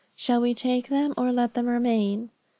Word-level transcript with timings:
Shall 0.15 0.41
we 0.41 0.55
take 0.55 0.87
them 0.87 1.13
or 1.15 1.31
let 1.31 1.53
them 1.53 1.67
remain?' 1.67 2.31